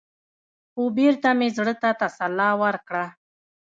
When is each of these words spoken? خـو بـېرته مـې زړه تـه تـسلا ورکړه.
خـو 0.71 0.83
بـېرته 0.95 1.29
مـې 1.39 1.47
زړه 1.57 1.73
تـه 1.81 1.89
تـسلا 1.99 2.49
ورکړه. 2.63 3.05